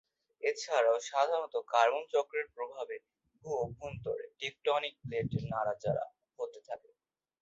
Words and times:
এছাড়াও 0.43 0.97
সাধারণত 1.09 1.55
কার্বন 1.71 2.03
চক্রের 2.13 2.47
প্রভাবে 2.55 2.95
ভূ-অভ্যন্তরে 3.43 4.25
টেকটনিক 4.39 4.93
প্লেটের 5.01 5.43
নড়াচড়া 5.51 6.05
হতে 6.39 6.59
থাকে। 6.67 6.89